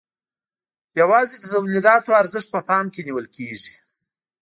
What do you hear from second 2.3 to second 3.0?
په پام